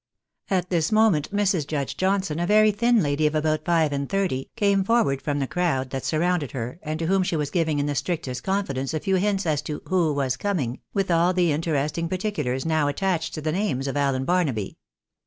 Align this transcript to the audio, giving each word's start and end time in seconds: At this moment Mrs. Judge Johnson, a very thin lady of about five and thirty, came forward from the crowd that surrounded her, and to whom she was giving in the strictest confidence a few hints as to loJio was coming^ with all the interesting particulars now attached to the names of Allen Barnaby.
At 0.49 0.71
this 0.71 0.91
moment 0.91 1.31
Mrs. 1.31 1.67
Judge 1.67 1.95
Johnson, 1.95 2.39
a 2.39 2.47
very 2.47 2.71
thin 2.71 3.03
lady 3.03 3.27
of 3.27 3.35
about 3.35 3.63
five 3.63 3.93
and 3.93 4.09
thirty, 4.09 4.49
came 4.55 4.83
forward 4.83 5.21
from 5.21 5.37
the 5.37 5.45
crowd 5.45 5.91
that 5.91 6.03
surrounded 6.03 6.53
her, 6.53 6.79
and 6.81 6.97
to 6.97 7.05
whom 7.05 7.21
she 7.21 7.35
was 7.35 7.51
giving 7.51 7.77
in 7.77 7.85
the 7.85 7.93
strictest 7.93 8.41
confidence 8.43 8.95
a 8.95 8.99
few 8.99 9.17
hints 9.17 9.45
as 9.45 9.61
to 9.61 9.79
loJio 9.81 10.15
was 10.15 10.37
coming^ 10.37 10.79
with 10.91 11.11
all 11.11 11.33
the 11.33 11.51
interesting 11.51 12.09
particulars 12.09 12.65
now 12.65 12.87
attached 12.87 13.35
to 13.35 13.41
the 13.41 13.51
names 13.51 13.87
of 13.87 13.95
Allen 13.95 14.25
Barnaby. 14.25 14.79